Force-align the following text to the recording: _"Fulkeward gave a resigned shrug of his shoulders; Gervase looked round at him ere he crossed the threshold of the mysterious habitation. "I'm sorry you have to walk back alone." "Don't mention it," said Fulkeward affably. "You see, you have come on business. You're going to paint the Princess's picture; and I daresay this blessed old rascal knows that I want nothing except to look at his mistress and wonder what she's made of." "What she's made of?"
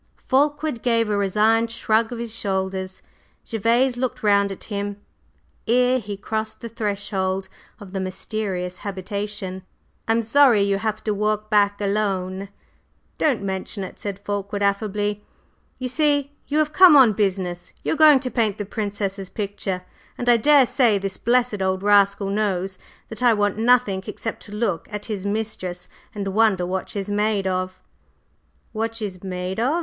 _"Fulkeward 0.27 0.81
gave 0.81 1.11
a 1.11 1.15
resigned 1.15 1.69
shrug 1.69 2.11
of 2.11 2.17
his 2.17 2.33
shoulders; 2.35 3.03
Gervase 3.47 3.97
looked 3.97 4.23
round 4.23 4.51
at 4.51 4.63
him 4.63 4.99
ere 5.67 5.99
he 5.99 6.17
crossed 6.17 6.61
the 6.61 6.69
threshold 6.69 7.47
of 7.79 7.93
the 7.93 7.99
mysterious 7.99 8.79
habitation. 8.79 9.61
"I'm 10.07 10.23
sorry 10.23 10.63
you 10.63 10.79
have 10.79 11.03
to 11.03 11.13
walk 11.13 11.51
back 11.51 11.79
alone." 11.79 12.49
"Don't 13.19 13.43
mention 13.43 13.83
it," 13.83 13.99
said 13.99 14.17
Fulkeward 14.17 14.63
affably. 14.63 15.23
"You 15.77 15.87
see, 15.87 16.31
you 16.47 16.57
have 16.57 16.73
come 16.73 16.95
on 16.95 17.13
business. 17.13 17.71
You're 17.83 17.95
going 17.95 18.21
to 18.21 18.31
paint 18.31 18.57
the 18.57 18.65
Princess's 18.65 19.29
picture; 19.29 19.83
and 20.17 20.27
I 20.27 20.37
daresay 20.37 20.97
this 20.97 21.17
blessed 21.17 21.61
old 21.61 21.83
rascal 21.83 22.31
knows 22.31 22.79
that 23.09 23.21
I 23.21 23.35
want 23.35 23.59
nothing 23.59 24.03
except 24.07 24.41
to 24.47 24.51
look 24.51 24.87
at 24.89 25.05
his 25.05 25.27
mistress 25.27 25.87
and 26.15 26.29
wonder 26.33 26.65
what 26.65 26.89
she's 26.89 27.11
made 27.11 27.45
of." 27.45 27.79
"What 28.71 28.95
she's 28.95 29.23
made 29.23 29.59
of?" 29.59 29.79